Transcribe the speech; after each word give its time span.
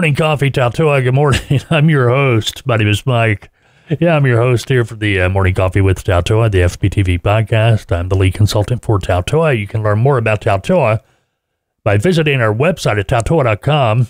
Morning 0.00 0.14
Coffee 0.14 0.50
Taltoa. 0.50 1.02
Good 1.02 1.12
morning. 1.12 1.60
I'm 1.70 1.90
your 1.90 2.08
host. 2.08 2.66
My 2.66 2.78
name 2.78 2.88
is 2.88 3.04
Mike. 3.04 3.50
Yeah, 3.98 4.16
I'm 4.16 4.24
your 4.24 4.40
host 4.40 4.70
here 4.70 4.82
for 4.82 4.94
the 4.94 5.20
uh, 5.20 5.28
Morning 5.28 5.52
Coffee 5.52 5.82
with 5.82 6.02
Taltoa, 6.02 6.50
the 6.50 6.60
FBTV 6.60 7.20
podcast. 7.20 7.94
I'm 7.94 8.08
the 8.08 8.16
lead 8.16 8.32
consultant 8.32 8.82
for 8.82 8.98
Taltoa. 8.98 9.58
You 9.58 9.66
can 9.66 9.82
learn 9.82 9.98
more 9.98 10.16
about 10.16 10.40
Taltoa 10.40 11.00
by 11.84 11.98
visiting 11.98 12.40
our 12.40 12.54
website 12.54 12.98
at 12.98 13.08
taltoa.com. 13.08 14.06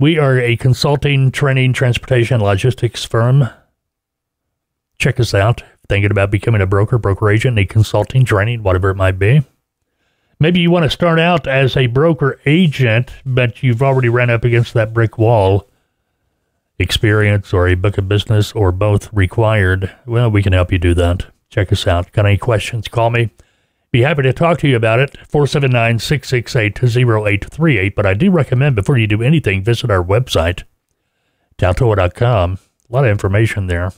We 0.00 0.18
are 0.18 0.40
a 0.40 0.56
consulting, 0.56 1.30
training, 1.30 1.72
transportation, 1.72 2.40
logistics 2.40 3.04
firm. 3.04 3.48
Check 4.98 5.20
us 5.20 5.32
out. 5.32 5.62
Thinking 5.88 6.10
about 6.10 6.32
becoming 6.32 6.60
a 6.60 6.66
broker, 6.66 6.98
broker 6.98 7.30
agent, 7.30 7.54
need 7.54 7.68
consulting, 7.68 8.24
training, 8.24 8.64
whatever 8.64 8.90
it 8.90 8.96
might 8.96 9.16
be. 9.16 9.44
Maybe 10.44 10.60
you 10.60 10.70
want 10.70 10.82
to 10.82 10.90
start 10.90 11.18
out 11.18 11.46
as 11.46 11.74
a 11.74 11.86
broker 11.86 12.38
agent, 12.44 13.10
but 13.24 13.62
you've 13.62 13.80
already 13.80 14.10
ran 14.10 14.28
up 14.28 14.44
against 14.44 14.74
that 14.74 14.92
brick 14.92 15.16
wall. 15.16 15.70
Experience 16.78 17.54
or 17.54 17.66
a 17.66 17.74
book 17.74 17.96
of 17.96 18.10
business 18.10 18.52
or 18.52 18.70
both 18.70 19.10
required. 19.10 19.96
Well, 20.04 20.30
we 20.30 20.42
can 20.42 20.52
help 20.52 20.70
you 20.70 20.76
do 20.78 20.92
that. 20.92 21.24
Check 21.48 21.72
us 21.72 21.86
out. 21.86 22.12
Got 22.12 22.26
any 22.26 22.36
questions? 22.36 22.88
Call 22.88 23.08
me. 23.08 23.30
Be 23.90 24.02
happy 24.02 24.20
to 24.20 24.34
talk 24.34 24.58
to 24.58 24.68
you 24.68 24.76
about 24.76 25.00
it. 25.00 25.16
479 25.30 25.98
668 25.98 26.78
0838. 26.84 27.96
But 27.96 28.04
I 28.04 28.12
do 28.12 28.30
recommend 28.30 28.76
before 28.76 28.98
you 28.98 29.06
do 29.06 29.22
anything, 29.22 29.64
visit 29.64 29.90
our 29.90 30.04
website, 30.04 30.64
taltoa.com. 31.56 32.58
A 32.90 32.92
lot 32.92 33.06
of 33.06 33.10
information 33.10 33.66
there. 33.66 33.92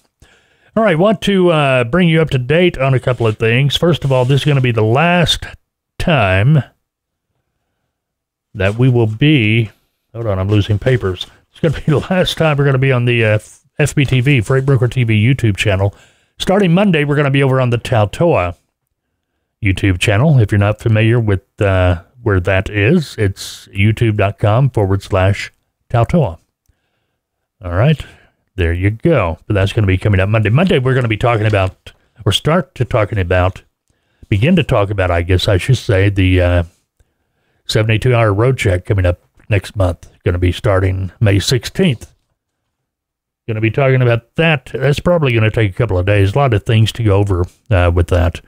All 0.76 0.84
right, 0.84 0.96
want 0.96 1.20
to 1.22 1.50
uh, 1.50 1.82
bring 1.82 2.08
you 2.08 2.22
up 2.22 2.30
to 2.30 2.38
date 2.38 2.78
on 2.78 2.94
a 2.94 3.00
couple 3.00 3.26
of 3.26 3.36
things. 3.36 3.76
First 3.76 4.04
of 4.04 4.12
all, 4.12 4.24
this 4.24 4.42
is 4.42 4.44
going 4.44 4.54
to 4.54 4.62
be 4.62 4.70
the 4.70 4.84
last 4.84 5.44
time 6.06 6.62
that 8.54 8.76
we 8.76 8.88
will 8.88 9.08
be. 9.08 9.70
Hold 10.14 10.26
on, 10.26 10.38
I'm 10.38 10.48
losing 10.48 10.78
papers. 10.78 11.26
It's 11.50 11.58
going 11.58 11.74
to 11.74 11.80
be 11.80 11.86
the 12.00 12.06
last 12.14 12.38
time 12.38 12.56
we're 12.56 12.64
going 12.64 12.74
to 12.74 12.78
be 12.78 12.92
on 12.92 13.06
the 13.06 13.24
uh, 13.24 13.38
FBTV, 13.80 14.44
Freight 14.44 14.64
Broker 14.64 14.86
TV 14.86 15.20
YouTube 15.20 15.56
channel. 15.56 15.94
Starting 16.38 16.72
Monday, 16.72 17.02
we're 17.02 17.16
going 17.16 17.24
to 17.24 17.30
be 17.32 17.42
over 17.42 17.60
on 17.60 17.70
the 17.70 17.78
Taltoa 17.78 18.54
YouTube 19.60 19.98
channel. 19.98 20.38
If 20.38 20.52
you're 20.52 20.60
not 20.60 20.78
familiar 20.78 21.18
with 21.18 21.42
uh, 21.60 22.02
where 22.22 22.38
that 22.38 22.70
is, 22.70 23.16
it's 23.18 23.66
youtube.com 23.68 24.70
forward 24.70 25.02
slash 25.02 25.52
Taltoa. 25.90 26.38
All 27.64 27.74
right, 27.74 28.00
there 28.54 28.72
you 28.72 28.90
go. 28.90 29.38
But 29.48 29.54
that's 29.54 29.72
going 29.72 29.82
to 29.82 29.88
be 29.88 29.98
coming 29.98 30.20
up 30.20 30.28
Monday. 30.28 30.50
Monday, 30.50 30.78
we're 30.78 30.94
going 30.94 31.02
to 31.02 31.08
be 31.08 31.16
talking 31.16 31.46
about, 31.46 31.92
or 32.24 32.30
start 32.30 32.76
to 32.76 32.84
talking 32.84 33.18
about, 33.18 33.62
begin 34.28 34.56
to 34.56 34.62
talk 34.62 34.90
about, 34.90 35.10
I 35.10 35.22
guess 35.22 35.48
I 35.48 35.56
should 35.56 35.78
say, 35.78 36.08
the 36.08 36.40
uh, 36.40 36.62
72 37.66 38.14
hour 38.14 38.32
road 38.32 38.58
check 38.58 38.84
coming 38.84 39.06
up 39.06 39.20
next 39.48 39.76
month. 39.76 40.10
Going 40.24 40.34
to 40.34 40.38
be 40.38 40.52
starting 40.52 41.12
May 41.20 41.36
16th. 41.36 42.12
Going 43.46 43.54
to 43.54 43.60
be 43.60 43.70
talking 43.70 44.02
about 44.02 44.34
that. 44.34 44.70
That's 44.74 44.98
probably 44.98 45.32
going 45.32 45.44
to 45.44 45.50
take 45.50 45.70
a 45.70 45.74
couple 45.74 45.98
of 45.98 46.06
days. 46.06 46.34
A 46.34 46.38
lot 46.38 46.54
of 46.54 46.64
things 46.64 46.90
to 46.92 47.04
go 47.04 47.16
over 47.16 47.44
uh, 47.70 47.92
with 47.94 48.08
that. 48.08 48.40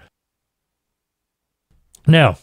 Now, 2.07 2.39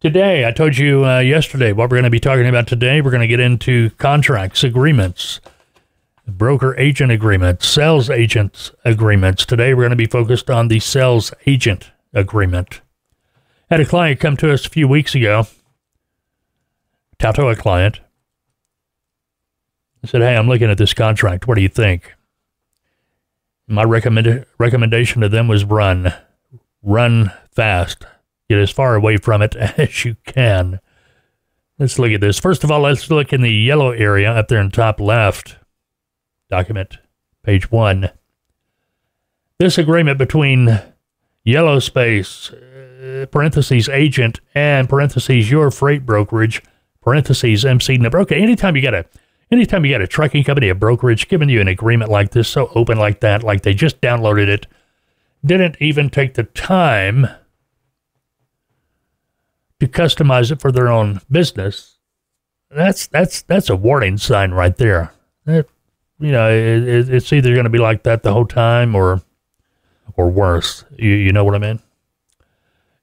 today, 0.00 0.46
I 0.46 0.50
told 0.50 0.76
you 0.76 1.06
uh, 1.06 1.20
yesterday 1.20 1.72
what 1.72 1.88
we're 1.88 1.96
going 1.96 2.04
to 2.04 2.10
be 2.10 2.20
talking 2.20 2.46
about 2.46 2.66
today. 2.66 3.00
We're 3.00 3.12
going 3.12 3.22
to 3.22 3.26
get 3.26 3.40
into 3.40 3.90
contracts, 3.90 4.62
agreements, 4.62 5.40
broker 6.26 6.76
agent 6.78 7.12
agreements, 7.12 7.66
sales 7.66 8.10
agents 8.10 8.72
agreements. 8.84 9.46
Today, 9.46 9.72
we're 9.72 9.84
going 9.84 9.90
to 9.90 9.96
be 9.96 10.06
focused 10.06 10.50
on 10.50 10.68
the 10.68 10.80
sales 10.80 11.32
agent 11.46 11.92
agreement. 12.14 12.80
Had 13.70 13.80
a 13.80 13.84
client 13.84 14.20
come 14.20 14.36
to 14.38 14.52
us 14.52 14.66
a 14.66 14.70
few 14.70 14.86
weeks 14.88 15.14
ago, 15.14 15.46
Taltoa 17.18 17.56
client. 17.56 18.00
I 20.02 20.06
said, 20.06 20.20
Hey, 20.20 20.36
I'm 20.36 20.48
looking 20.48 20.70
at 20.70 20.78
this 20.78 20.94
contract. 20.94 21.46
What 21.46 21.54
do 21.56 21.62
you 21.62 21.68
think? 21.68 22.14
My 23.66 23.82
recommend- 23.82 24.44
recommendation 24.58 25.22
to 25.22 25.28
them 25.28 25.48
was 25.48 25.64
run. 25.64 26.12
Run 26.82 27.32
fast. 27.50 28.04
Get 28.48 28.58
as 28.58 28.70
far 28.70 28.94
away 28.94 29.16
from 29.16 29.40
it 29.40 29.56
as 29.78 30.04
you 30.04 30.16
can. 30.26 30.80
Let's 31.78 31.98
look 31.98 32.12
at 32.12 32.20
this. 32.20 32.38
First 32.38 32.62
of 32.62 32.70
all, 32.70 32.80
let's 32.80 33.10
look 33.10 33.32
in 33.32 33.40
the 33.40 33.52
yellow 33.52 33.90
area 33.90 34.30
up 34.30 34.48
there 34.48 34.60
in 34.60 34.70
top 34.70 35.00
left. 35.00 35.56
Document, 36.50 36.98
page 37.42 37.70
one. 37.70 38.10
This 39.58 39.78
agreement 39.78 40.18
between 40.18 40.80
yellow 41.44 41.78
space, 41.78 42.50
uh, 42.50 43.26
parentheses, 43.30 43.88
agent, 43.88 44.40
and 44.54 44.88
parentheses, 44.88 45.50
your 45.50 45.70
freight 45.70 46.04
brokerage, 46.04 46.62
parentheses, 47.02 47.64
MC 47.64 47.98
number. 47.98 48.18
Okay, 48.20 48.42
anytime 48.42 48.76
you 48.76 48.82
got 48.82 48.94
a 48.94 49.04
anytime 49.50 49.84
you 49.84 49.92
got 49.92 50.00
a 50.00 50.06
trucking 50.06 50.44
company, 50.44 50.68
a 50.68 50.74
brokerage 50.74 51.28
giving 51.28 51.48
you 51.48 51.60
an 51.60 51.68
agreement 51.68 52.10
like 52.10 52.30
this, 52.30 52.48
so 52.48 52.70
open 52.74 52.98
like 52.98 53.20
that, 53.20 53.42
like 53.42 53.62
they 53.62 53.74
just 53.74 54.00
downloaded 54.00 54.48
it, 54.48 54.66
didn't 55.44 55.76
even 55.80 56.10
take 56.10 56.34
the 56.34 56.44
time 56.44 57.28
to 59.80 59.86
customize 59.86 60.50
it 60.50 60.60
for 60.60 60.72
their 60.72 60.88
own 60.88 61.20
business, 61.30 61.98
that's 62.70 63.06
that's 63.06 63.42
that's 63.42 63.70
a 63.70 63.76
warning 63.76 64.18
sign 64.18 64.52
right 64.52 64.76
there. 64.76 65.12
That, 65.44 65.66
you 66.18 66.32
know, 66.32 66.50
it, 66.50 67.08
it's 67.08 67.32
either 67.32 67.52
going 67.52 67.64
to 67.64 67.70
be 67.70 67.78
like 67.78 68.02
that 68.04 68.22
the 68.22 68.32
whole 68.32 68.46
time 68.46 68.94
or 68.94 69.22
or 70.16 70.28
worse. 70.28 70.84
You 70.96 71.10
you 71.10 71.32
know 71.32 71.44
what 71.44 71.54
I 71.54 71.58
mean? 71.58 71.80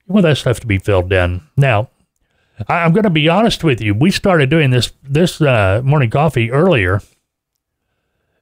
You 0.06 0.14
want 0.14 0.24
that 0.24 0.38
stuff 0.38 0.60
to 0.60 0.66
be 0.66 0.78
filled 0.78 1.12
in. 1.12 1.42
Now, 1.56 1.90
I, 2.68 2.84
am 2.84 2.92
going 2.92 3.04
to 3.04 3.10
be 3.10 3.28
honest 3.28 3.64
with 3.64 3.80
you. 3.80 3.94
We 3.94 4.10
started 4.10 4.50
doing 4.50 4.70
this 4.70 4.92
this 5.02 5.40
uh, 5.40 5.80
morning 5.84 6.10
coffee 6.10 6.50
earlier, 6.50 7.00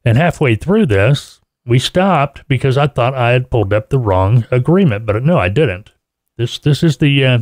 and 0.04 0.16
halfway 0.16 0.54
through 0.54 0.86
this, 0.86 1.40
we 1.66 1.78
stopped 1.78 2.46
because 2.48 2.78
I 2.78 2.86
thought 2.86 3.14
I 3.14 3.30
had 3.30 3.50
pulled 3.50 3.72
up 3.72 3.90
the 3.90 3.98
wrong 3.98 4.46
agreement, 4.50 5.06
but 5.06 5.22
no, 5.22 5.38
I 5.38 5.48
didn't. 5.48 5.90
This 6.36 6.58
this 6.58 6.82
is 6.82 6.96
the 6.98 7.24
uh, 7.24 7.38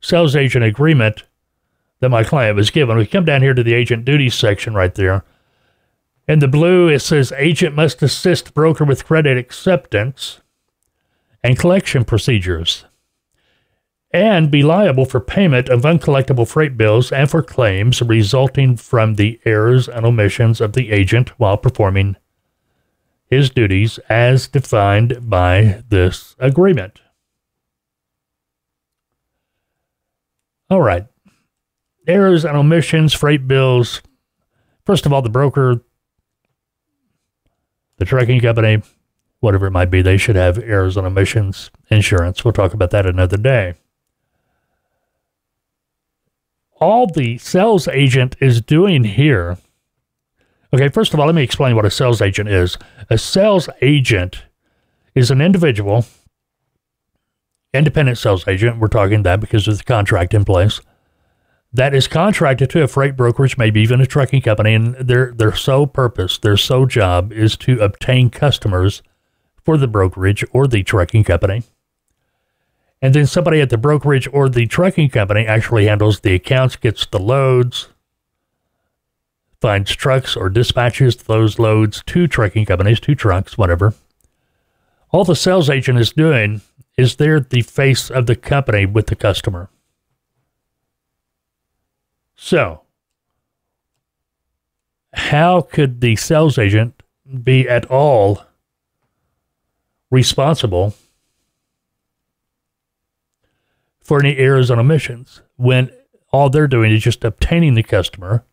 sales 0.00 0.34
agent 0.34 0.64
agreement 0.64 1.24
that 2.00 2.08
my 2.08 2.24
client 2.24 2.56
was 2.56 2.70
given. 2.70 2.96
We 2.96 3.06
come 3.06 3.24
down 3.24 3.42
here 3.42 3.54
to 3.54 3.62
the 3.62 3.74
agent 3.74 4.04
duties 4.04 4.34
section 4.34 4.74
right 4.74 4.94
there. 4.94 5.24
In 6.26 6.38
the 6.38 6.48
blue, 6.48 6.88
it 6.88 7.00
says 7.00 7.32
agent 7.36 7.74
must 7.74 8.02
assist 8.02 8.54
broker 8.54 8.84
with 8.84 9.04
credit 9.04 9.36
acceptance 9.36 10.40
and 11.42 11.58
collection 11.58 12.04
procedures 12.04 12.84
and 14.12 14.50
be 14.50 14.62
liable 14.62 15.04
for 15.04 15.20
payment 15.20 15.68
of 15.68 15.82
uncollectible 15.82 16.46
freight 16.48 16.76
bills 16.76 17.12
and 17.12 17.30
for 17.30 17.42
claims 17.42 18.02
resulting 18.02 18.76
from 18.76 19.14
the 19.14 19.40
errors 19.44 19.88
and 19.88 20.04
omissions 20.04 20.60
of 20.60 20.72
the 20.72 20.90
agent 20.90 21.28
while 21.38 21.56
performing 21.56 22.16
his 23.26 23.50
duties 23.50 23.98
as 24.08 24.48
defined 24.48 25.30
by 25.30 25.82
this 25.88 26.34
agreement. 26.40 27.00
All 30.68 30.80
right. 30.80 31.06
Errors 32.06 32.44
and 32.44 32.56
omissions, 32.56 33.12
freight 33.12 33.46
bills. 33.46 34.02
First 34.84 35.06
of 35.06 35.12
all, 35.12 35.22
the 35.22 35.28
broker, 35.28 35.80
the 37.98 38.04
trucking 38.04 38.40
company, 38.40 38.82
whatever 39.40 39.66
it 39.66 39.72
might 39.72 39.90
be, 39.90 40.02
they 40.02 40.16
should 40.16 40.36
have 40.36 40.58
errors 40.58 40.96
omissions 40.96 41.70
insurance. 41.88 42.44
We'll 42.44 42.52
talk 42.52 42.74
about 42.74 42.90
that 42.90 43.06
another 43.06 43.36
day. 43.36 43.74
All 46.80 47.06
the 47.06 47.36
sales 47.38 47.88
agent 47.88 48.36
is 48.40 48.60
doing 48.60 49.04
here. 49.04 49.58
Okay, 50.72 50.88
first 50.88 51.12
of 51.12 51.20
all, 51.20 51.26
let 51.26 51.34
me 51.34 51.42
explain 51.42 51.76
what 51.76 51.84
a 51.84 51.90
sales 51.90 52.22
agent 52.22 52.48
is. 52.48 52.78
A 53.10 53.18
sales 53.18 53.68
agent 53.82 54.44
is 55.14 55.30
an 55.30 55.40
individual 55.40 56.06
independent 57.72 58.18
sales 58.18 58.46
agent, 58.48 58.78
we're 58.78 58.88
talking 58.88 59.22
that 59.22 59.40
because 59.40 59.68
of 59.68 59.78
the 59.78 59.84
contract 59.84 60.34
in 60.34 60.44
place, 60.44 60.80
that 61.72 61.94
is 61.94 62.08
contracted 62.08 62.68
to 62.70 62.82
a 62.82 62.88
freight 62.88 63.16
brokerage, 63.16 63.56
maybe 63.56 63.80
even 63.80 64.00
a 64.00 64.06
trucking 64.06 64.42
company, 64.42 64.74
and 64.74 64.94
their 64.96 65.32
their 65.32 65.54
sole 65.54 65.86
purpose, 65.86 66.38
their 66.38 66.56
sole 66.56 66.86
job 66.86 67.32
is 67.32 67.56
to 67.58 67.78
obtain 67.78 68.28
customers 68.28 69.02
for 69.64 69.76
the 69.76 69.88
brokerage 69.88 70.44
or 70.52 70.66
the 70.66 70.82
trucking 70.82 71.24
company. 71.24 71.62
And 73.02 73.14
then 73.14 73.26
somebody 73.26 73.60
at 73.60 73.70
the 73.70 73.78
brokerage 73.78 74.28
or 74.32 74.48
the 74.48 74.66
trucking 74.66 75.10
company 75.10 75.46
actually 75.46 75.86
handles 75.86 76.20
the 76.20 76.34
accounts, 76.34 76.76
gets 76.76 77.06
the 77.06 77.18
loads, 77.18 77.88
finds 79.60 79.94
trucks 79.94 80.36
or 80.36 80.48
dispatches 80.48 81.16
those 81.16 81.58
loads 81.58 82.02
to 82.06 82.26
trucking 82.26 82.66
companies, 82.66 83.00
to 83.00 83.14
trucks, 83.14 83.56
whatever. 83.56 83.94
All 85.10 85.24
the 85.24 85.36
sales 85.36 85.70
agent 85.70 85.98
is 85.98 86.12
doing 86.12 86.60
is 86.96 87.16
they're 87.16 87.40
the 87.40 87.62
face 87.62 88.10
of 88.10 88.26
the 88.26 88.36
company 88.36 88.86
with 88.86 89.06
the 89.06 89.16
customer. 89.16 89.70
So, 92.36 92.82
how 95.12 95.62
could 95.62 96.00
the 96.00 96.16
sales 96.16 96.58
agent 96.58 97.02
be 97.42 97.68
at 97.68 97.84
all 97.86 98.44
responsible 100.10 100.94
for 104.00 104.18
any 104.20 104.36
errors 104.36 104.70
and 104.70 104.80
omissions 104.80 105.42
when 105.56 105.90
all 106.32 106.50
they're 106.50 106.66
doing 106.66 106.92
is 106.92 107.02
just 107.02 107.24
obtaining 107.24 107.74
the 107.74 107.82
customer 107.82 108.44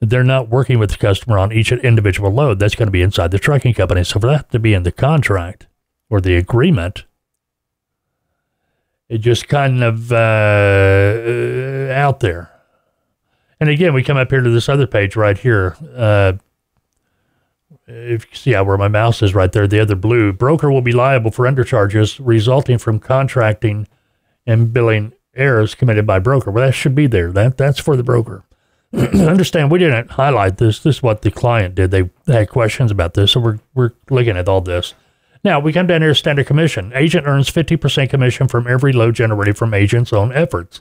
they're 0.00 0.24
not 0.24 0.48
working 0.48 0.78
with 0.78 0.90
the 0.90 0.96
customer 0.96 1.38
on 1.38 1.52
each 1.52 1.72
individual 1.72 2.30
load. 2.30 2.58
That's 2.58 2.74
going 2.74 2.86
to 2.86 2.92
be 2.92 3.02
inside 3.02 3.30
the 3.30 3.38
trucking 3.38 3.74
company. 3.74 4.04
So 4.04 4.20
for 4.20 4.28
that 4.28 4.50
to 4.52 4.58
be 4.58 4.74
in 4.74 4.84
the 4.84 4.92
contract 4.92 5.66
or 6.08 6.20
the 6.20 6.36
agreement, 6.36 7.04
it 9.08 9.18
just 9.18 9.48
kind 9.48 9.82
of 9.82 10.12
uh, 10.12 11.92
out 11.92 12.20
there. 12.20 12.50
And 13.58 13.68
again, 13.68 13.92
we 13.92 14.04
come 14.04 14.16
up 14.16 14.30
here 14.30 14.40
to 14.40 14.50
this 14.50 14.68
other 14.68 14.86
page 14.86 15.16
right 15.16 15.36
here. 15.36 15.76
Uh, 15.96 16.34
if 17.86 18.26
you 18.30 18.36
see 18.36 18.52
how 18.52 18.64
where 18.64 18.78
my 18.78 18.88
mouse 18.88 19.22
is 19.22 19.34
right 19.34 19.52
there, 19.52 19.66
the 19.66 19.80
other 19.80 19.94
blue 19.94 20.32
broker 20.32 20.70
will 20.70 20.82
be 20.82 20.92
liable 20.92 21.30
for 21.30 21.44
undercharges 21.44 22.20
resulting 22.22 22.78
from 22.78 22.98
contracting 22.98 23.86
and 24.46 24.72
billing 24.72 25.12
errors 25.34 25.74
committed 25.74 26.06
by 26.06 26.18
broker. 26.18 26.50
Well, 26.50 26.66
that 26.66 26.72
should 26.72 26.94
be 26.94 27.06
there. 27.06 27.32
That 27.32 27.56
that's 27.56 27.78
for 27.78 27.96
the 27.96 28.02
broker. 28.02 28.44
Understand? 28.92 29.70
We 29.70 29.78
didn't 29.78 30.12
highlight 30.12 30.56
this. 30.56 30.80
This 30.80 30.96
is 30.96 31.02
what 31.02 31.22
the 31.22 31.30
client 31.30 31.74
did. 31.74 31.90
They, 31.90 32.10
they 32.24 32.34
had 32.34 32.48
questions 32.48 32.90
about 32.90 33.14
this, 33.14 33.32
so 33.32 33.40
we're 33.40 33.58
we're 33.74 33.92
looking 34.10 34.36
at 34.36 34.48
all 34.48 34.60
this. 34.60 34.94
Now 35.44 35.60
we 35.60 35.72
come 35.72 35.86
down 35.86 36.02
here 36.02 36.14
standard 36.14 36.46
commission. 36.46 36.92
Agent 36.94 37.26
earns 37.26 37.50
50% 37.50 38.10
commission 38.10 38.48
from 38.48 38.66
every 38.66 38.92
load 38.92 39.14
generated 39.14 39.56
from 39.56 39.74
agent's 39.74 40.12
own 40.12 40.32
efforts. 40.32 40.80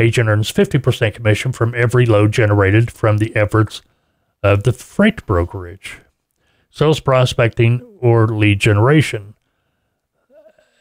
Agent 0.00 0.28
earns 0.28 0.50
50% 0.50 1.14
commission 1.14 1.52
from 1.52 1.74
every 1.74 2.06
load 2.06 2.32
generated 2.32 2.90
from 2.90 3.18
the 3.18 3.34
efforts 3.36 3.82
of 4.42 4.64
the 4.64 4.72
freight 4.72 5.24
brokerage 5.26 6.00
sales 6.72 7.00
prospecting, 7.00 7.82
or 8.00 8.26
lead 8.26 8.58
generation. 8.58 9.34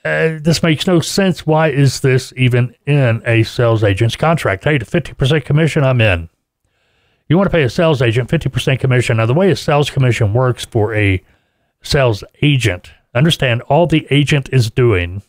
Uh, 0.04 0.40
this 0.42 0.64
makes 0.64 0.88
no 0.88 1.00
sense. 1.00 1.46
Why 1.46 1.68
is 1.68 2.00
this 2.00 2.34
even 2.36 2.74
in 2.88 3.22
a 3.26 3.44
sales 3.44 3.84
agent's 3.84 4.16
contract? 4.16 4.64
Hey, 4.64 4.80
the 4.80 4.86
50% 4.86 5.46
commission, 5.46 5.84
I'm 5.84 6.02
in. 6.02 6.30
You 7.28 7.38
want 7.38 7.52
to 7.52 7.56
pay 7.56 7.64
a 7.64 7.70
sales 7.70 8.02
agent 8.02 8.30
50% 8.30 8.80
commission. 8.80 9.18
Now, 9.18 9.28
the 9.28 9.34
way 9.34 9.52
a 9.52 9.56
sales 9.56 9.90
commission 9.92 10.34
works 10.34 10.66
for 10.66 10.96
a 10.96 11.22
sales 11.84 12.24
agent, 12.42 12.92
understand 13.14 13.62
all 13.64 13.86
the 13.86 14.08
agent 14.10 14.50
is 14.52 14.72
doing 14.72 15.22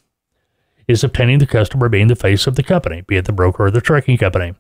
is 0.89 1.05
obtaining 1.05 1.39
the 1.39 1.47
customer 1.47 1.89
being 1.89 2.09
the 2.09 2.17
face 2.17 2.47
of 2.47 2.55
the 2.55 2.63
company, 2.63 3.03
be 3.03 3.17
it 3.17 3.25
the 3.25 3.33
broker 3.33 3.67
or 3.67 3.71
the 3.71 3.81
trucking 3.81 4.19
company 4.19 4.55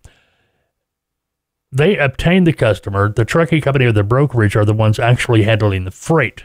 they 1.72 1.96
obtain 1.96 2.44
the 2.44 2.52
customer. 2.52 3.08
The 3.08 3.24
trucking 3.24 3.62
company 3.62 3.86
or 3.86 3.92
the 3.92 4.04
brokerage 4.04 4.54
are 4.54 4.66
the 4.66 4.74
ones 4.74 4.98
actually 4.98 5.44
handling 5.44 5.84
the 5.84 5.90
freight. 5.90 6.44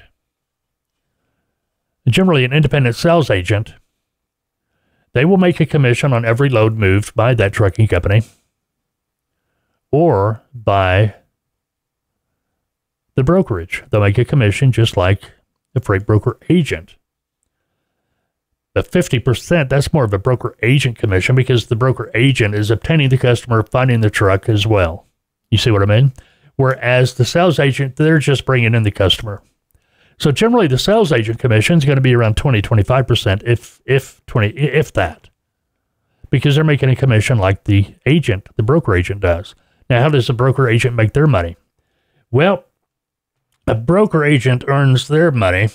Generally, 2.07 2.45
an 2.45 2.53
independent 2.53 2.95
sales 2.95 3.29
agent, 3.29 3.73
they 5.11 5.25
will 5.25 5.37
make 5.37 5.59
a 5.59 5.65
commission 5.65 6.13
on 6.13 6.23
every 6.23 6.47
load 6.47 6.75
moved 6.77 7.13
by 7.13 7.33
that 7.33 7.51
trucking 7.51 7.89
company 7.89 8.21
or 9.91 10.41
by 10.53 11.15
the 13.15 13.23
brokerage. 13.23 13.83
They'll 13.89 13.99
make 13.99 14.17
a 14.17 14.23
commission 14.23 14.71
just 14.71 14.95
like 14.95 15.31
the 15.73 15.81
freight 15.81 16.05
broker 16.05 16.37
agent. 16.49 16.95
The 18.73 18.83
50%, 18.83 19.69
that's 19.69 19.91
more 19.91 20.03
of 20.03 20.13
a 20.13 20.19
broker 20.19 20.55
agent 20.61 20.97
commission 20.97 21.35
because 21.35 21.65
the 21.65 21.75
broker 21.75 22.11
agent 22.13 22.53
is 22.55 22.71
obtaining 22.71 23.09
the 23.09 23.17
customer, 23.17 23.63
finding 23.63 24.01
the 24.01 24.09
truck 24.09 24.47
as 24.47 24.67
well. 24.67 25.06
You 25.49 25.57
see 25.57 25.71
what 25.71 25.81
I 25.81 25.85
mean? 25.85 26.13
Whereas 26.55 27.13
the 27.13 27.25
sales 27.25 27.59
agent, 27.59 27.95
they're 27.95 28.19
just 28.19 28.45
bringing 28.45 28.73
in 28.73 28.83
the 28.83 28.91
customer. 28.91 29.41
So 30.19 30.31
generally, 30.31 30.67
the 30.67 30.79
sales 30.79 31.11
agent 31.11 31.39
commission 31.39 31.77
is 31.77 31.85
going 31.85 31.97
to 31.97 32.01
be 32.01 32.15
around 32.15 32.37
20, 32.37 32.61
25%, 32.61 33.43
if, 33.45 33.81
if 33.85 34.25
20, 34.25 34.47
if 34.57 34.91
that, 34.93 35.29
because 36.31 36.55
they're 36.55 36.63
making 36.63 36.89
a 36.89 36.95
commission 36.95 37.37
like 37.37 37.65
the 37.65 37.95
agent, 38.05 38.49
the 38.55 38.63
broker 38.63 38.95
agent 38.95 39.21
does. 39.21 39.53
Now, 39.89 40.01
how 40.01 40.09
does 40.09 40.27
the 40.27 40.33
broker 40.33 40.67
agent 40.67 40.95
make 40.95 41.13
their 41.13 41.27
money? 41.27 41.55
Well, 42.31 42.65
a 43.67 43.75
broker 43.75 44.23
agent 44.23 44.63
earns 44.67 45.07
their 45.07 45.31
money 45.31 45.69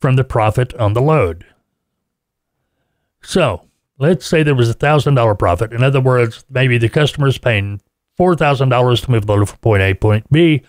from 0.00 0.16
the 0.16 0.24
profit 0.24 0.72
on 0.74 0.94
the 0.94 1.02
load. 1.02 1.46
So, 3.22 3.68
let's 3.98 4.26
say 4.26 4.42
there 4.42 4.54
was 4.54 4.68
a 4.68 4.74
thousand 4.74 5.14
dollar 5.14 5.34
profit. 5.34 5.72
In 5.72 5.82
other 5.82 6.00
words, 6.00 6.44
maybe 6.50 6.78
the 6.78 6.88
customer 6.88 7.28
is 7.28 7.38
paying 7.38 7.80
four 8.16 8.36
thousand 8.36 8.68
dollars 8.68 9.00
to 9.02 9.10
move 9.10 9.26
the 9.26 9.32
load 9.34 9.48
from 9.48 9.58
point 9.58 9.82
A 9.82 9.88
to 9.88 9.94
point 9.94 10.30
B. 10.30 10.62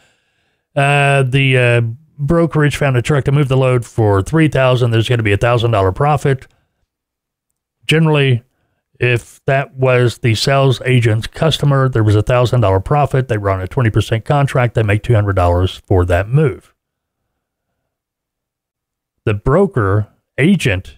Uh, 0.75 1.23
the 1.23 1.57
uh, 1.57 1.81
brokerage 2.17 2.75
found 2.75 2.97
a 2.97 3.01
truck 3.01 3.23
to 3.25 3.31
move 3.31 3.47
the 3.47 3.57
load 3.57 3.85
for 3.85 4.21
three 4.21 4.47
thousand. 4.47 4.91
There's 4.91 5.09
going 5.09 5.19
to 5.19 5.23
be 5.23 5.33
a 5.33 5.37
thousand 5.37 5.71
dollar 5.71 5.91
profit. 5.91 6.47
Generally, 7.87 8.43
if 8.99 9.41
that 9.45 9.75
was 9.75 10.19
the 10.19 10.35
sales 10.35 10.81
agent's 10.85 11.27
customer, 11.27 11.89
there 11.89 12.03
was 12.03 12.15
a 12.15 12.21
thousand 12.21 12.61
dollar 12.61 12.79
profit. 12.79 13.27
They 13.27 13.37
were 13.37 13.49
on 13.49 13.61
a 13.61 13.67
twenty 13.67 13.89
percent 13.89 14.25
contract. 14.25 14.75
They 14.75 14.83
make 14.83 15.03
two 15.03 15.15
hundred 15.15 15.35
dollars 15.35 15.81
for 15.85 16.05
that 16.05 16.29
move. 16.29 16.73
The 19.25 19.33
broker 19.33 20.07
agent 20.37 20.97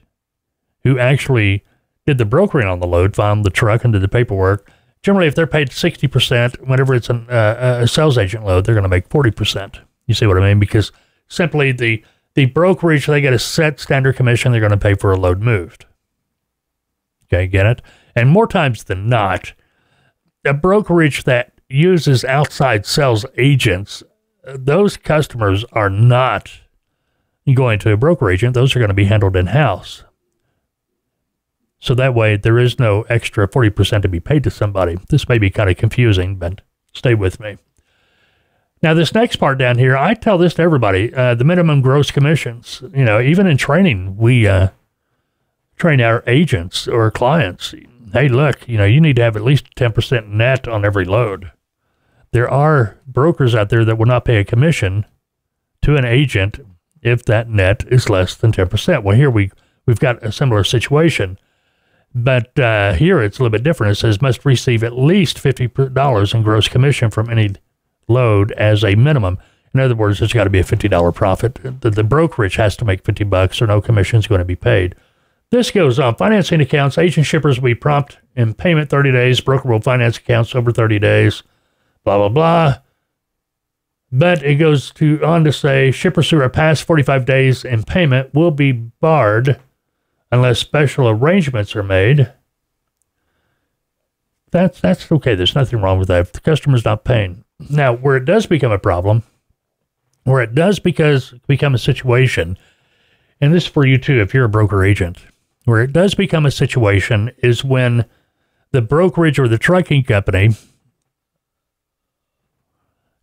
who 0.83 0.99
actually 0.99 1.63
did 2.07 2.17
the 2.17 2.25
brokering 2.25 2.67
on 2.67 2.79
the 2.79 2.87
load, 2.87 3.15
found 3.15 3.43
the 3.43 3.49
truck, 3.49 3.83
and 3.83 3.91
did 3.91 4.01
the 4.01 4.07
paperwork. 4.07 4.71
Generally, 5.03 5.27
if 5.27 5.35
they're 5.35 5.45
paid 5.45 5.69
60%, 5.69 6.65
whenever 6.65 6.95
it's 6.95 7.09
an, 7.09 7.29
uh, 7.29 7.81
a 7.81 7.87
sales 7.87 8.17
agent 8.17 8.45
load, 8.45 8.65
they're 8.65 8.73
going 8.73 8.83
to 8.83 8.89
make 8.89 9.09
40%. 9.09 9.79
You 10.07 10.15
see 10.15 10.25
what 10.25 10.37
I 10.37 10.39
mean? 10.39 10.57
Because 10.57 10.93
simply 11.27 11.73
the, 11.73 12.03
the 12.33 12.45
brokerage, 12.45 13.05
they 13.05 13.19
get 13.19 13.33
a 13.33 13.39
set 13.39 13.79
standard 13.79 14.15
commission 14.15 14.51
they're 14.51 14.61
going 14.61 14.71
to 14.71 14.77
pay 14.77 14.95
for 14.95 15.11
a 15.11 15.17
load 15.17 15.41
moved. 15.41 15.85
Okay, 17.25 17.45
get 17.45 17.65
it? 17.65 17.81
And 18.15 18.29
more 18.29 18.47
times 18.47 18.85
than 18.85 19.09
not, 19.09 19.51
a 20.45 20.53
brokerage 20.53 21.25
that 21.25 21.51
uses 21.69 22.23
outside 22.23 22.85
sales 22.85 23.25
agents, 23.37 24.01
those 24.45 24.95
customers 24.95 25.65
are 25.73 25.89
not 25.89 26.61
going 27.53 27.79
to 27.79 27.91
a 27.91 27.97
broker 27.97 28.31
agent. 28.31 28.53
Those 28.53 28.75
are 28.75 28.79
going 28.79 28.87
to 28.87 28.95
be 28.95 29.05
handled 29.05 29.35
in 29.35 29.47
house. 29.47 30.05
So 31.79 31.93
that 31.95 32.15
way, 32.15 32.37
there 32.37 32.57
is 32.57 32.79
no 32.79 33.03
extra 33.03 33.47
40% 33.47 34.01
to 34.01 34.07
be 34.07 34.19
paid 34.19 34.43
to 34.43 34.49
somebody. 34.49 34.97
This 35.09 35.29
may 35.29 35.37
be 35.37 35.49
kind 35.49 35.69
of 35.69 35.77
confusing, 35.77 36.37
but 36.37 36.61
stay 36.93 37.13
with 37.13 37.39
me. 37.39 37.57
Now, 38.81 38.93
this 38.93 39.13
next 39.13 39.37
part 39.37 39.57
down 39.57 39.77
here, 39.77 39.97
I 39.97 40.13
tell 40.13 40.37
this 40.37 40.55
to 40.55 40.61
everybody 40.61 41.13
uh, 41.13 41.35
the 41.35 41.43
minimum 41.43 41.81
gross 41.81 42.11
commissions. 42.11 42.83
You 42.93 43.05
know, 43.05 43.19
even 43.19 43.47
in 43.47 43.57
training, 43.57 44.17
we 44.17 44.47
uh, 44.47 44.69
train 45.77 46.01
our 46.01 46.23
agents 46.27 46.87
or 46.87 47.09
clients. 47.09 47.73
Hey, 48.13 48.27
look, 48.27 48.67
you 48.67 48.77
know, 48.77 48.85
you 48.85 49.01
need 49.01 49.15
to 49.17 49.23
have 49.23 49.35
at 49.35 49.43
least 49.43 49.73
10% 49.75 50.27
net 50.29 50.67
on 50.67 50.85
every 50.85 51.05
load. 51.05 51.51
There 52.31 52.49
are 52.49 52.97
brokers 53.07 53.55
out 53.55 53.69
there 53.69 53.85
that 53.85 53.97
will 53.97 54.05
not 54.05 54.25
pay 54.25 54.37
a 54.37 54.45
commission 54.45 55.05
to 55.81 55.95
an 55.95 56.05
agent 56.05 56.59
if 57.01 57.23
that 57.25 57.49
net 57.49 57.83
is 57.87 58.09
less 58.09 58.35
than 58.35 58.51
10%. 58.51 59.03
Well, 59.03 59.15
here 59.15 59.29
we, 59.29 59.51
we've 59.85 59.99
got 59.99 60.23
a 60.23 60.31
similar 60.31 60.63
situation. 60.63 61.39
But 62.19 62.57
uh, 62.57 62.93
here 62.93 63.21
it's 63.21 63.37
a 63.37 63.43
little 63.43 63.51
bit 63.51 63.63
different. 63.63 63.91
It 63.91 63.99
says 63.99 64.23
must 64.23 64.43
receive 64.43 64.83
at 64.83 64.97
least 64.97 65.37
$50 65.37 66.33
in 66.33 66.41
gross 66.41 66.67
commission 66.67 67.11
from 67.11 67.29
any 67.29 67.53
load 68.07 68.51
as 68.53 68.83
a 68.83 68.95
minimum. 68.95 69.37
In 69.71 69.79
other 69.79 69.95
words, 69.95 70.19
it's 70.19 70.33
got 70.33 70.45
to 70.45 70.49
be 70.49 70.57
a 70.57 70.63
$50 70.63 71.13
profit. 71.13 71.59
The, 71.81 71.91
the 71.91 72.03
brokerage 72.03 72.55
has 72.55 72.75
to 72.77 72.85
make 72.85 73.05
50 73.05 73.23
bucks 73.25 73.61
or 73.61 73.67
no 73.67 73.81
commission 73.81 74.17
is 74.17 74.25
going 74.25 74.39
to 74.39 74.45
be 74.45 74.55
paid. 74.55 74.95
This 75.51 75.69
goes 75.69 75.99
on. 75.99 76.15
Financing 76.15 76.59
accounts, 76.59 76.97
agent 76.97 77.27
shippers 77.27 77.59
will 77.59 77.67
be 77.67 77.75
prompt 77.75 78.17
in 78.35 78.55
payment 78.55 78.89
30 78.89 79.11
days. 79.11 79.39
Broker 79.39 79.69
will 79.69 79.79
finance 79.79 80.17
accounts 80.17 80.55
over 80.55 80.71
30 80.71 80.97
days. 80.97 81.43
Blah, 82.03 82.17
blah, 82.17 82.29
blah. 82.29 82.75
But 84.11 84.41
it 84.41 84.55
goes 84.55 84.89
to 84.93 85.23
on 85.23 85.43
to 85.43 85.53
say 85.53 85.91
shippers 85.91 86.31
who 86.31 86.41
are 86.41 86.49
past 86.49 86.83
45 86.83 87.25
days 87.25 87.63
in 87.63 87.83
payment 87.83 88.33
will 88.33 88.51
be 88.51 88.71
barred 88.71 89.59
unless 90.31 90.59
special 90.59 91.09
arrangements 91.09 91.75
are 91.75 91.83
made. 91.83 92.31
That's 94.51 94.79
that's 94.79 95.11
okay. 95.11 95.35
There's 95.35 95.55
nothing 95.55 95.81
wrong 95.81 95.99
with 95.99 96.07
that. 96.07 96.21
If 96.21 96.31
the 96.33 96.39
customer's 96.39 96.85
not 96.85 97.03
paying. 97.03 97.43
Now, 97.69 97.93
where 97.93 98.15
it 98.15 98.25
does 98.25 98.45
become 98.45 98.71
a 98.71 98.79
problem, 98.79 99.23
where 100.23 100.41
it 100.41 100.55
does 100.55 100.79
because 100.79 101.33
become 101.47 101.73
a 101.75 101.79
situation, 101.79 102.57
and 103.41 103.53
this 103.53 103.63
is 103.63 103.69
for 103.69 103.85
you 103.85 103.97
too, 103.97 104.21
if 104.21 104.33
you're 104.33 104.45
a 104.45 104.49
broker 104.49 104.83
agent, 104.83 105.17
where 105.65 105.81
it 105.81 105.91
does 105.91 106.15
become 106.15 106.45
a 106.45 106.51
situation 106.51 107.31
is 107.43 107.63
when 107.63 108.05
the 108.71 108.81
brokerage 108.81 109.39
or 109.39 109.47
the 109.47 109.57
trucking 109.57 110.03
company 110.03 110.55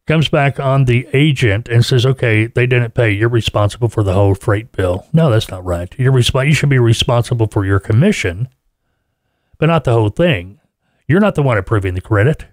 comes 0.07 0.29
back 0.29 0.61
on 0.61 0.85
the 0.85 1.09
agent 1.13 1.69
and 1.69 1.85
says, 1.85 2.05
"Okay, 2.05 2.47
they 2.47 2.67
didn't 2.67 2.95
pay. 2.95 3.11
You're 3.11 3.29
responsible 3.29 3.89
for 3.89 4.03
the 4.03 4.15
whole 4.15 4.35
freight 4.35 4.73
bill." 4.73 5.07
No, 5.13 5.31
that's 5.31 5.51
not 5.51 5.65
right. 5.65 5.95
You're 5.99 6.13
resp- 6.13 6.47
you 6.47 6.55
should 6.55 6.69
be 6.69 6.79
responsible 6.79 7.47
for 7.47 7.65
your 7.65 7.81
commission, 7.81 8.49
but 9.59 9.67
not 9.67 9.85
the 9.85 9.93
whole 9.93 10.11
thing. 10.11 10.61
You're 11.07 11.21
not 11.21 11.35
the 11.35 11.43
one 11.43 11.59
approving 11.59 11.95
the 11.95 12.01
credit. 12.01 12.47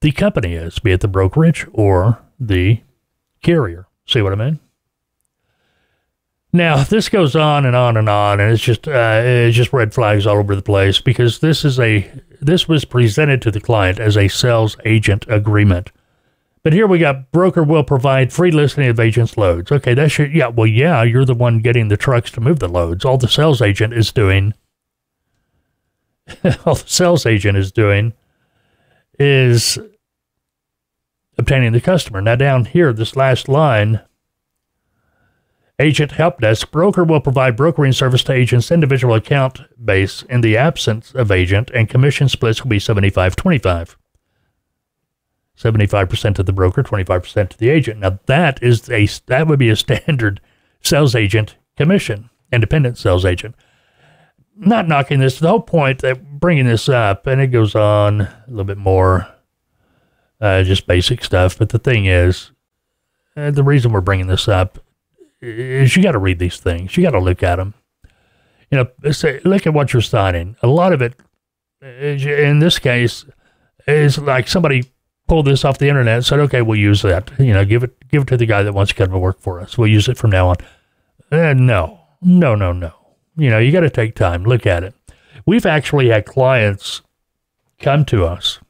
The 0.00 0.12
company 0.12 0.54
is, 0.54 0.78
be 0.78 0.92
it 0.92 1.00
the 1.00 1.08
brokerage 1.08 1.66
or 1.72 2.20
the 2.38 2.80
carrier. 3.42 3.86
See 4.06 4.20
what 4.20 4.32
I 4.32 4.36
mean? 4.36 4.60
Now 6.52 6.84
this 6.84 7.08
goes 7.08 7.34
on 7.34 7.66
and 7.66 7.74
on 7.74 7.96
and 7.96 8.08
on, 8.08 8.38
and 8.38 8.52
it's 8.52 8.62
just 8.62 8.86
uh, 8.86 9.22
it's 9.24 9.56
just 9.56 9.72
red 9.72 9.92
flags 9.92 10.26
all 10.26 10.36
over 10.36 10.54
the 10.54 10.62
place 10.62 11.00
because 11.00 11.40
this 11.40 11.64
is 11.64 11.80
a 11.80 12.08
this 12.44 12.68
was 12.68 12.84
presented 12.84 13.40
to 13.42 13.50
the 13.50 13.60
client 13.60 13.98
as 13.98 14.16
a 14.16 14.28
sales 14.28 14.76
agent 14.84 15.24
agreement. 15.28 15.90
But 16.62 16.72
here 16.72 16.86
we 16.86 16.98
got 16.98 17.30
broker 17.30 17.62
will 17.62 17.84
provide 17.84 18.32
free 18.32 18.50
listing 18.50 18.86
of 18.86 19.00
agents' 19.00 19.36
loads. 19.36 19.70
Okay, 19.70 19.94
that's 19.94 20.18
your, 20.18 20.28
yeah, 20.28 20.48
well, 20.48 20.66
yeah, 20.66 21.02
you're 21.02 21.24
the 21.24 21.34
one 21.34 21.60
getting 21.60 21.88
the 21.88 21.96
trucks 21.96 22.30
to 22.32 22.40
move 22.40 22.58
the 22.58 22.68
loads. 22.68 23.04
All 23.04 23.18
the 23.18 23.28
sales 23.28 23.60
agent 23.60 23.92
is 23.92 24.12
doing, 24.12 24.54
all 26.64 26.74
the 26.74 26.84
sales 26.86 27.26
agent 27.26 27.58
is 27.58 27.70
doing 27.70 28.14
is 29.18 29.78
obtaining 31.38 31.72
the 31.72 31.80
customer. 31.80 32.20
Now, 32.20 32.36
down 32.36 32.64
here, 32.64 32.92
this 32.92 33.16
last 33.16 33.48
line, 33.48 34.00
agent 35.78 36.12
help 36.12 36.40
desk, 36.40 36.70
broker 36.70 37.04
will 37.04 37.20
provide 37.20 37.56
brokering 37.56 37.92
service 37.92 38.22
to 38.24 38.32
agent's 38.32 38.70
individual 38.70 39.14
account 39.14 39.60
base 39.84 40.22
in 40.22 40.40
the 40.40 40.56
absence 40.56 41.12
of 41.14 41.30
agent, 41.30 41.70
and 41.74 41.88
commission 41.88 42.28
splits 42.28 42.62
will 42.62 42.70
be 42.70 42.78
75 42.78 43.36
25. 43.36 43.96
75% 45.56 46.34
to 46.34 46.42
the 46.42 46.52
broker, 46.52 46.82
25% 46.82 47.48
to 47.50 47.58
the 47.58 47.68
agent. 47.68 48.00
Now 48.00 48.18
that 48.26 48.62
is 48.62 48.90
a 48.90 49.06
that 49.26 49.46
would 49.46 49.58
be 49.58 49.70
a 49.70 49.76
standard 49.76 50.40
sales 50.80 51.14
agent 51.14 51.56
commission, 51.76 52.30
independent 52.52 52.98
sales 52.98 53.24
agent. 53.24 53.54
Not 54.56 54.86
knocking 54.86 55.18
this, 55.18 55.38
the 55.38 55.48
whole 55.48 55.60
point 55.60 56.00
that 56.02 56.38
bringing 56.38 56.66
this 56.66 56.88
up, 56.88 57.26
and 57.26 57.40
it 57.40 57.48
goes 57.48 57.74
on 57.74 58.20
a 58.20 58.44
little 58.46 58.64
bit 58.64 58.78
more, 58.78 59.28
uh, 60.40 60.62
just 60.62 60.86
basic 60.86 61.24
stuff. 61.24 61.58
But 61.58 61.70
the 61.70 61.78
thing 61.78 62.06
is, 62.06 62.52
uh, 63.36 63.50
the 63.50 63.64
reason 63.64 63.90
we're 63.90 64.00
bringing 64.00 64.28
this 64.28 64.46
up 64.46 64.78
you 65.44 66.02
got 66.02 66.12
to 66.12 66.18
read 66.18 66.38
these 66.38 66.58
things. 66.58 66.96
You 66.96 67.02
got 67.02 67.10
to 67.10 67.20
look 67.20 67.42
at 67.42 67.56
them. 67.56 67.74
You 68.70 68.78
know, 68.78 69.12
say, 69.12 69.40
look 69.44 69.66
at 69.66 69.74
what 69.74 69.92
you're 69.92 70.02
signing. 70.02 70.56
A 70.62 70.66
lot 70.66 70.92
of 70.92 71.02
it, 71.02 71.14
in 71.82 72.58
this 72.58 72.78
case, 72.78 73.24
is 73.86 74.18
like 74.18 74.48
somebody 74.48 74.90
pulled 75.28 75.46
this 75.46 75.64
off 75.64 75.78
the 75.78 75.88
internet 75.88 76.16
and 76.16 76.24
said, 76.24 76.40
okay, 76.40 76.62
we'll 76.62 76.78
use 76.78 77.02
that. 77.02 77.30
You 77.38 77.52
know, 77.52 77.64
give 77.64 77.82
it 77.82 78.08
give 78.08 78.22
it 78.22 78.28
to 78.28 78.36
the 78.36 78.46
guy 78.46 78.62
that 78.62 78.72
wants 78.72 78.92
to 78.92 78.96
come 78.96 79.10
to 79.10 79.18
work 79.18 79.40
for 79.40 79.60
us. 79.60 79.76
We'll 79.78 79.88
use 79.88 80.08
it 80.08 80.16
from 80.16 80.30
now 80.30 80.48
on. 80.48 80.56
Uh, 81.30 81.54
no, 81.54 82.00
no, 82.22 82.54
no, 82.54 82.72
no. 82.72 82.92
You 83.36 83.50
know, 83.50 83.58
you 83.58 83.72
got 83.72 83.80
to 83.80 83.90
take 83.90 84.14
time, 84.14 84.44
look 84.44 84.66
at 84.66 84.84
it. 84.84 84.94
We've 85.46 85.66
actually 85.66 86.08
had 86.08 86.26
clients 86.26 87.02
come 87.80 88.04
to 88.06 88.24
us, 88.24 88.60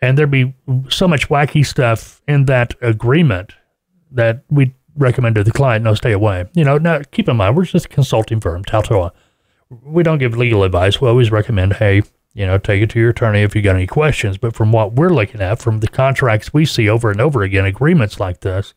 and 0.00 0.16
there'd 0.16 0.30
be 0.30 0.54
so 0.88 1.06
much 1.06 1.28
wacky 1.28 1.66
stuff 1.66 2.22
in 2.28 2.46
that 2.46 2.74
agreement 2.80 3.54
that 4.10 4.44
we 4.48 4.74
recommend 4.96 5.34
to 5.36 5.44
the 5.44 5.52
client, 5.52 5.84
no, 5.84 5.94
stay 5.94 6.12
away. 6.12 6.46
You 6.54 6.64
know, 6.64 6.78
now 6.78 7.02
keep 7.10 7.28
in 7.28 7.36
mind, 7.36 7.56
we're 7.56 7.64
just 7.64 7.86
a 7.86 7.88
consulting 7.88 8.40
firm, 8.40 8.64
Taltoa. 8.64 9.12
We 9.70 10.02
don't 10.02 10.18
give 10.18 10.36
legal 10.36 10.64
advice. 10.64 11.00
We 11.00 11.08
always 11.08 11.30
recommend, 11.30 11.74
hey, 11.74 12.02
you 12.34 12.46
know, 12.46 12.58
take 12.58 12.82
it 12.82 12.90
to 12.90 13.00
your 13.00 13.10
attorney 13.10 13.42
if 13.42 13.54
you 13.54 13.62
got 13.62 13.76
any 13.76 13.86
questions. 13.86 14.38
But 14.38 14.54
from 14.54 14.72
what 14.72 14.94
we're 14.94 15.10
looking 15.10 15.40
at, 15.40 15.60
from 15.60 15.80
the 15.80 15.88
contracts 15.88 16.52
we 16.52 16.64
see 16.64 16.88
over 16.88 17.10
and 17.10 17.20
over 17.20 17.42
again, 17.42 17.64
agreements 17.64 18.20
like 18.20 18.40
this, 18.40 18.74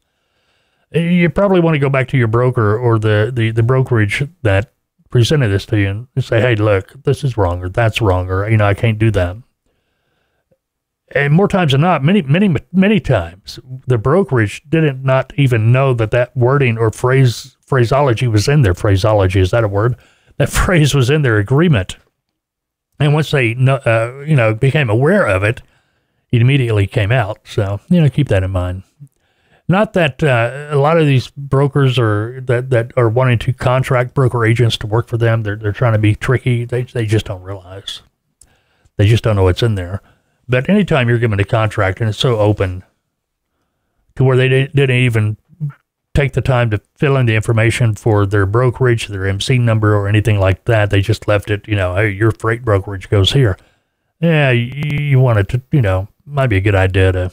you 0.92 1.30
probably 1.30 1.60
want 1.60 1.76
to 1.76 1.80
go 1.80 1.90
back 1.90 2.08
to 2.10 2.18
your 2.18 2.28
broker 2.28 2.78
or 2.78 3.00
the, 3.00 3.32
the, 3.34 3.52
the 3.52 3.64
brokerage 3.64 4.24
that 4.44 4.72
presented 5.10 5.50
this 5.50 5.66
to 5.68 5.78
you 5.78 6.08
and 6.16 6.24
say, 6.24 6.42
hey, 6.42 6.56
look, 6.56 7.04
this 7.04 7.24
is 7.24 7.38
wrong 7.38 7.62
or 7.62 7.70
that's 7.70 8.02
wrong 8.02 8.30
or, 8.30 8.50
you 8.50 8.58
know, 8.58 8.66
I 8.66 8.74
can't 8.74 9.00
do 9.00 9.12
that. 9.12 9.38
And 11.14 11.34
more 11.34 11.48
times 11.48 11.72
than 11.72 11.82
not, 11.82 12.04
many, 12.04 12.24
many, 12.24 12.56
many 12.72 13.00
times, 13.00 13.60
the 13.86 13.98
brokerage 13.98 14.64
didn't 14.68 15.04
not 15.04 15.34
even 15.38 15.72
know 15.72 15.94
that 15.94 16.12
that 16.12 16.36
wording 16.36 16.78
or 16.78 16.90
phrase 16.92 17.56
phraseology 17.62 18.28
was 18.28 18.48
in 18.48 18.64
their 18.64 18.74
phraseology. 18.74 19.40
Is 19.40 19.52
that 19.52 19.64
a 19.64 19.68
word? 19.68 19.96
That 20.38 20.50
phrase 20.50 20.96
was 20.96 21.10
in 21.10 21.22
their 21.22 21.38
agreement 21.38 21.98
and 23.00 23.14
once 23.14 23.32
they, 23.32 23.56
uh, 23.56 24.20
you 24.20 24.36
know, 24.36 24.54
became 24.54 24.90
aware 24.90 25.26
of 25.26 25.44
it, 25.44 25.62
it 26.32 26.42
immediately 26.42 26.88
came 26.88 27.12
out. 27.12 27.40
So, 27.46 27.80
you 27.90 28.02
know, 28.02 28.10
keep 28.10 28.30
that 28.30 28.44
in 28.44 28.52
mind. 28.52 28.84
Not 29.68 29.94
that 29.94 30.24
uh, 30.24 30.68
a 30.70 30.78
lot 30.78 31.00
of 31.00 31.08
these 31.08 31.30
brokers 31.30 31.98
are 31.98 32.40
that, 32.42 32.70
that 32.70 32.92
are 32.96 33.10
wanting 33.10 33.40
to 33.40 33.54
contract 33.54 34.14
broker 34.14 34.46
agents 34.46 34.78
to 34.78 34.88
work 34.88 35.08
for 35.08 35.18
them. 35.18 35.42
They're, 35.42 35.56
they're 35.56 35.72
trying 35.72 35.94
to 35.94 36.00
be 36.00 36.16
tricky. 36.16 36.66
They, 36.66 36.84
they 36.84 37.06
just 37.06 37.26
don't 37.26 37.42
realize. 37.42 38.02
They 38.98 39.08
just 39.08 39.24
don't 39.24 39.36
know 39.36 39.44
what's 39.44 39.64
in 39.64 39.76
there. 39.76 40.02
But 40.48 40.70
anytime 40.70 41.10
you're 41.10 41.20
given 41.20 41.40
a 41.40 41.44
contract 41.44 42.00
and 42.00 42.10
it's 42.10 42.20
so 42.20 42.38
open 42.38 42.84
to 44.16 44.24
where 44.24 44.38
they 44.38 44.48
didn't 44.48 44.92
even 44.92 45.38
take 46.14 46.34
the 46.34 46.42
time 46.42 46.70
to 46.72 46.82
fill 46.96 47.18
in 47.18 47.26
the 47.26 47.36
information 47.36 47.94
for 47.94 48.26
their 48.26 48.46
brokerage, 48.46 49.08
their 49.08 49.28
MC 49.28 49.58
number, 49.60 49.96
or 49.96 50.08
anything 50.08 50.40
like 50.40 50.66
that. 50.66 50.90
They 50.90 51.02
just 51.02 51.28
left 51.28 51.52
it, 51.52 51.68
you 51.68 51.76
know, 51.76 51.96
hey, 51.96 52.10
your 52.10 52.32
freight 52.32 52.64
brokerage 52.64 53.10
goes 53.10 53.34
here. 53.34 53.58
Yeah, 54.22 54.52
you, 54.52 54.98
you 54.98 55.20
wanted 55.20 55.50
to, 55.50 55.62
you 55.72 55.82
know, 55.82 56.08
might 56.26 56.48
be 56.48 56.58
a 56.58 56.62
good 56.62 56.76
idea 56.76 57.12
to 57.12 57.32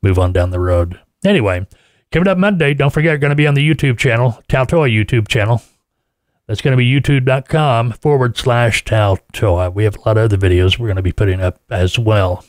move 0.00 0.18
on 0.18 0.32
down 0.32 0.50
the 0.50 0.60
road. 0.60 0.98
Anyway, 1.24 1.66
coming 2.12 2.28
up 2.28 2.38
Monday, 2.38 2.72
don't 2.72 2.92
forget, 2.92 3.20
going 3.20 3.30
to 3.30 3.36
be 3.36 3.46
on 3.46 3.54
the 3.54 3.68
YouTube 3.68 3.98
channel, 3.98 4.40
Taltoa 4.48 4.88
YouTube 4.88 5.28
channel. 5.28 5.60
That's 6.48 6.60
going 6.60 6.72
to 6.72 6.76
be 6.76 6.90
youtube.com 6.90 7.92
forward 7.92 8.36
slash 8.36 8.82
Taltoa. 8.82 9.72
We 9.72 9.84
have 9.84 9.96
a 9.96 10.00
lot 10.00 10.16
of 10.16 10.24
other 10.24 10.36
videos 10.36 10.78
we're 10.78 10.88
going 10.88 10.96
to 10.96 11.02
be 11.02 11.12
putting 11.12 11.40
up 11.40 11.60
as 11.70 11.96
well. 11.98 12.44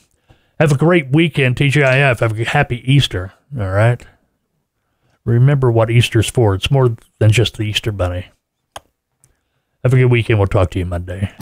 Have 0.58 0.72
a 0.72 0.76
great 0.76 1.10
weekend, 1.10 1.56
TGIF. 1.56 2.18
Have 2.18 2.40
a 2.40 2.44
happy 2.44 2.82
Easter. 2.92 3.32
All 3.56 3.70
right 3.70 4.04
remember 5.24 5.70
what 5.70 5.90
Easter's 5.90 6.28
for. 6.28 6.54
It's 6.54 6.70
more 6.70 6.96
than 7.18 7.30
just 7.30 7.56
the 7.56 7.64
Easter 7.64 7.92
Bunny. 7.92 8.26
Have 9.82 9.94
a 9.94 9.96
good 9.96 10.06
weekend. 10.06 10.38
We'll 10.38 10.48
talk 10.48 10.70
to 10.70 10.78
you 10.78 10.86
Monday. 10.86 11.32